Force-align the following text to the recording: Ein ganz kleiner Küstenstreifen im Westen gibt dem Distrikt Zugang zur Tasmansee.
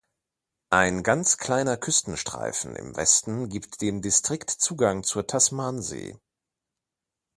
Ein 0.71 1.03
ganz 1.03 1.37
kleiner 1.37 1.77
Küstenstreifen 1.77 2.75
im 2.75 2.95
Westen 2.95 3.49
gibt 3.49 3.81
dem 3.81 4.01
Distrikt 4.01 4.49
Zugang 4.49 5.03
zur 5.03 5.27
Tasmansee. 5.27 6.19